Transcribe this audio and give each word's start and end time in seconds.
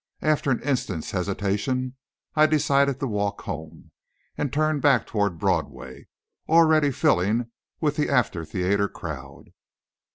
After 0.23 0.49
an 0.49 0.63
instant's 0.63 1.11
hesitation, 1.11 1.95
I 2.35 2.47
decided 2.47 2.99
to 3.01 3.07
walk 3.07 3.41
home, 3.41 3.91
and 4.35 4.51
turned 4.51 4.81
back 4.81 5.05
toward 5.05 5.37
Broadway, 5.37 6.07
already 6.49 6.89
filling 6.89 7.51
with 7.79 7.97
the 7.97 8.09
after 8.09 8.43
theatre 8.43 8.89
crowd. 8.89 9.51